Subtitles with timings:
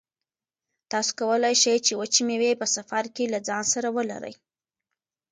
[0.91, 4.33] تاسو کولای شئ چې وچې مېوې په سفر کې له ځان سره ولرئ.